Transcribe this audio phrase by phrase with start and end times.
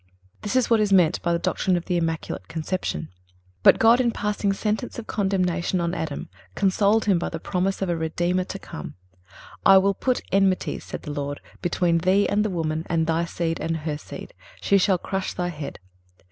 [0.41, 3.09] This is what is meant by the doctrine of the Immaculate Conception.
[3.61, 7.89] But God, in passing sentence of condemnation on Adam, consoled him by the promise of
[7.89, 8.95] a Redeemer to come.
[9.63, 13.59] "I will put enmities," saith the Lord, "between thee and the woman, and thy seed
[13.59, 15.77] and her seed; she shall crush thy head."